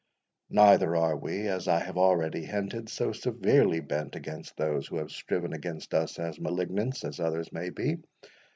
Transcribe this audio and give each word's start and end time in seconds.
Neither 0.49 0.95
are 0.95 1.15
we, 1.15 1.47
as 1.47 1.67
I 1.67 1.77
have 1.77 1.95
already 1.95 2.43
hinted, 2.43 2.89
so 2.89 3.11
severely 3.11 3.81
bent 3.81 4.15
against 4.15 4.57
those 4.57 4.87
who 4.87 4.95
have 4.97 5.11
striven 5.11 5.53
against 5.53 5.93
us 5.93 6.17
as 6.17 6.39
malignants, 6.39 7.03
as 7.03 7.19
others 7.19 7.53
may 7.53 7.69
be. 7.69 7.97